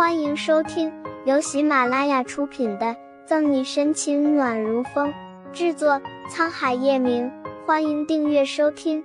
[0.00, 0.90] 欢迎收听
[1.26, 2.86] 由喜马拉雅出品的
[3.26, 5.12] 《赠你深情暖如风》，
[5.52, 7.30] 制作沧海夜明。
[7.66, 9.04] 欢迎订阅收听。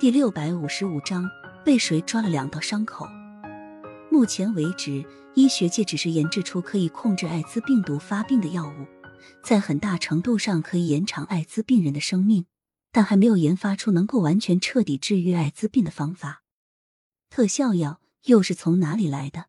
[0.00, 1.30] 第六百五十五章，
[1.64, 3.06] 被谁抓了两道伤口？
[4.10, 5.04] 目前为止，
[5.36, 8.86] 医学界只是研制出可以控制艾滋病毒发病的药物，
[9.44, 12.46] 在很大程度上可以延长艾滋病人的生命，
[12.90, 16.42] 但还没有研发出能够完全彻底治愈艾滋病的方法。
[17.28, 19.46] 特效药又是从哪里来的？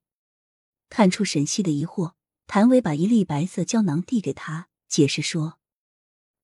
[0.89, 2.13] 看出沈西的疑惑，
[2.47, 5.59] 谭维把一粒白色胶囊递给他，解释说：“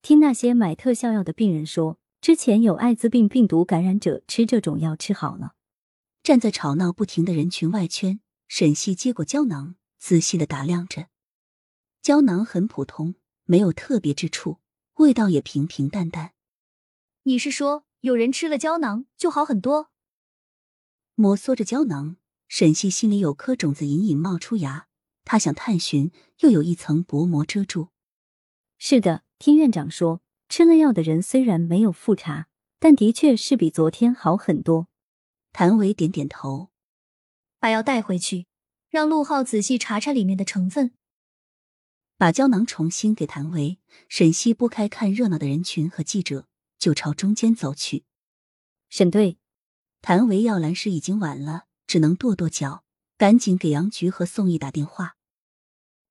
[0.01, 5.55] 听那些买特效药的病人说，之前有艾滋病病毒感染者吃这种药吃好了。”
[6.23, 11.07] 站在吵闹不停的人群外圈，沈西接过胶囊，仔细的打量着。
[12.01, 13.15] 胶囊很普通，
[13.45, 14.59] 没有特别之处，
[14.95, 16.33] 味道也平平淡淡。
[17.23, 19.89] 你是说，有人吃了胶囊就好很多？
[21.15, 22.15] 摩挲着胶囊，
[22.47, 24.87] 沈西心里有颗种子隐隐冒出芽。
[25.23, 27.89] 他想探寻，又有一层薄膜遮住。
[28.79, 32.47] 是的，听院长说，吃了药的人虽然没有复查，
[32.79, 34.87] 但的确是比昨天好很多。
[35.51, 36.71] 谭维点点头，
[37.59, 38.47] 把药带回去，
[38.89, 40.93] 让陆浩仔细查查里面的成分。
[42.17, 43.77] 把胶囊重新给谭维，
[44.09, 46.47] 沈西拨开看热闹的人群和记者，
[46.79, 48.03] 就朝中间走去。
[48.89, 49.37] 沈队。
[50.03, 52.83] 谭维要来时已经晚了，只能跺跺脚，
[53.17, 55.15] 赶紧给杨菊和宋毅打电话。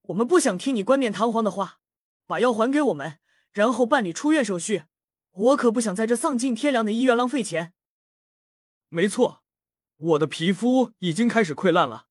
[0.04, 1.78] 我们不想听你冠冕堂皇的话，
[2.26, 3.18] 把药还给我们，
[3.52, 4.84] 然后办理出院手续。
[5.32, 7.74] 我可不想在这丧尽天良的医院浪费钱。
[8.88, 9.44] 没错，
[9.98, 12.06] 我的皮肤已经开始溃烂了，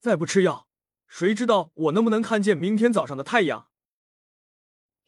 [0.00, 0.66] 再不吃药，
[1.06, 3.68] 谁知道我能不能看见明天早上的太阳？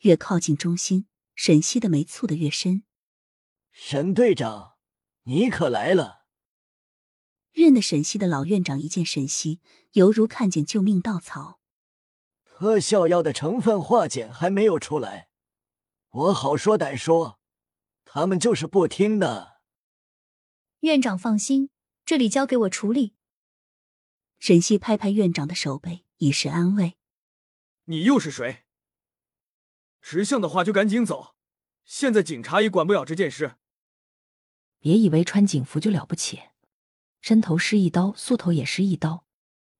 [0.00, 2.82] 越靠近中心，沈西的眉蹙得越深。
[3.72, 4.73] 沈队长。
[5.24, 6.24] 你可来了！
[7.52, 9.60] 认得沈西的老院长一见沈西，
[9.92, 11.60] 犹如看见救命稻草。
[12.44, 15.28] 特效药的成分化检还没有出来，
[16.10, 17.40] 我好说歹说，
[18.04, 19.60] 他们就是不听的。
[20.80, 21.70] 院长放心，
[22.04, 23.14] 这里交给我处理。
[24.38, 26.98] 沈西拍拍院长的手背，以示安慰。
[27.84, 28.64] 你又是谁？
[30.02, 31.34] 识相的话就赶紧走，
[31.84, 33.56] 现在警察也管不了这件事。
[34.84, 36.42] 别以为穿警服就了不起，
[37.22, 39.24] 伸头是一刀，缩头也是一刀。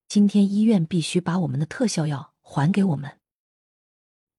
[0.08, 3.20] 今天医院必须把我们的特效药还给我们。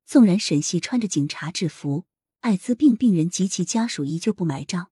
[0.08, 2.06] 纵然沈西穿着警察制服，
[2.40, 4.90] 艾滋病病人及其家属依旧不买账。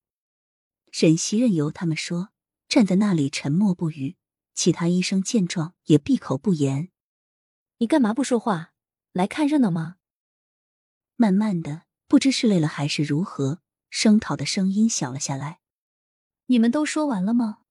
[0.91, 2.29] 沈西任由他们说，
[2.69, 4.16] 站在那里沉默不语。
[4.53, 6.89] 其他医生见状也闭口不言。
[7.79, 8.73] 你干嘛不说话？
[9.12, 9.95] 来看热闹吗？
[11.16, 15.62] 慢慢的，不知是累了还是如何，声讨的声音小了下来。
[16.53, 17.63] 你们都说完了吗？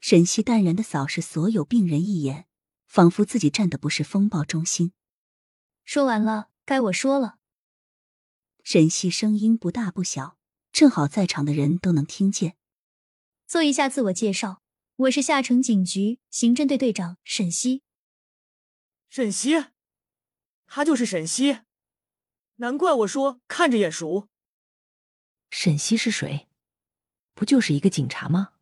[0.00, 2.46] 沈西淡然的扫视所有病人一眼，
[2.86, 4.92] 仿佛自己站的不是风暴中心。
[5.84, 7.38] 说完了，该我说了。
[8.62, 10.38] 沈西声音不大不小，
[10.70, 12.56] 正好在场的人都能听见。
[13.48, 14.62] 做一下自我介绍，
[14.94, 17.82] 我是下城警局刑侦队队长沈西。
[19.10, 19.64] 沈西，
[20.68, 21.62] 他就是沈西，
[22.58, 24.28] 难怪我说看着眼熟。
[25.50, 26.46] 沈西是谁？
[27.36, 28.54] 不就是一个警察吗？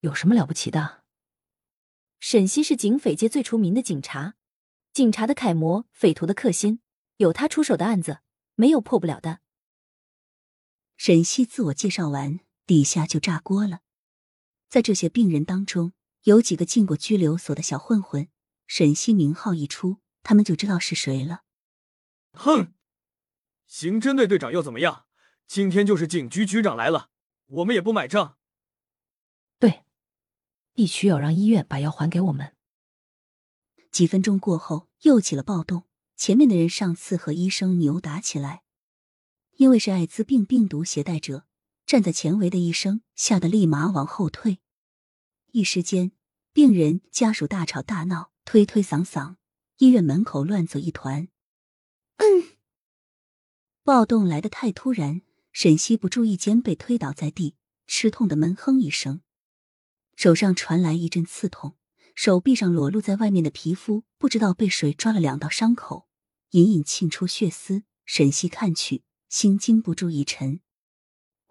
[0.00, 1.04] 有什么了不起的？
[2.18, 4.34] 沈西是警匪界最出名的警察，
[4.92, 6.80] 警察的楷模，匪徒的克星，
[7.18, 8.18] 有他出手的案子，
[8.56, 9.38] 没有破不了的。
[10.96, 13.82] 沈西自我介绍完，底下就炸锅了。
[14.68, 15.92] 在这些病人当中，
[16.24, 18.28] 有几个进过拘留所的小混混，
[18.66, 21.44] 沈西名号一出，他们就知道是谁了。
[22.32, 22.74] 哼，
[23.68, 25.06] 刑侦队队长又怎么样？
[25.46, 27.10] 今天就是警局局长来了。
[27.46, 28.38] 我们也不买账。
[29.58, 29.84] 对，
[30.72, 32.54] 必须要让医院把药还给我们。
[33.90, 35.84] 几分钟过后，又起了暴动。
[36.16, 38.62] 前面的人上次和医生扭打起来，
[39.56, 41.46] 因为是艾滋病病毒携带者，
[41.84, 44.58] 站在前围的医生吓得立马往后退。
[45.52, 46.12] 一时间，
[46.54, 49.36] 病人家属大吵大闹，推推搡搡，
[49.76, 51.28] 医院门口乱作一团。
[52.16, 52.56] 嗯，
[53.82, 55.20] 暴动来得太突然。
[55.56, 57.56] 沈西不注意间被推倒在地，
[57.86, 59.22] 吃痛的闷哼一声，
[60.14, 61.78] 手上传来一阵刺痛，
[62.14, 66.08] 手臂上裸露在外面的皮肤不知道被谁抓了两道伤口，
[66.50, 67.84] 隐隐沁出血丝。
[68.04, 70.60] 沈西看去，心禁不住一沉，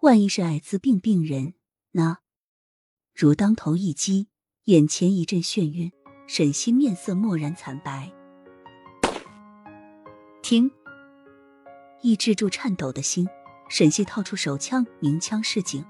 [0.02, 1.54] 万一是艾滋病病人，
[1.90, 2.20] 那
[3.12, 4.28] 如当头一击，
[4.66, 5.90] 眼前一阵眩晕，
[6.28, 8.12] 沈西面色蓦然惨白。
[10.44, 10.70] 停！
[12.02, 13.26] 抑制住颤抖的心。
[13.68, 15.84] 沈西掏出手枪，鸣枪示警。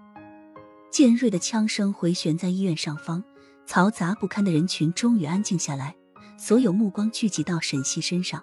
[0.91, 3.23] 尖锐的枪声回旋在医院上方，
[3.67, 5.95] 嘈杂不堪的人群终于安静下来，
[6.39, 8.43] 所有目光聚集到沈西身上。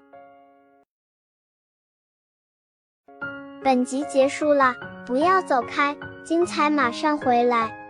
[3.64, 4.76] 本集结束了，
[5.06, 7.83] 不要走开，精彩马上回来。